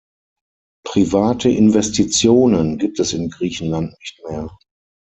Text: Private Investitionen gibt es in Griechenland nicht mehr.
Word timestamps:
Private 0.83 1.49
Investitionen 1.51 2.79
gibt 2.79 2.99
es 2.99 3.13
in 3.13 3.29
Griechenland 3.29 3.91
nicht 3.99 4.19
mehr. 4.27 4.49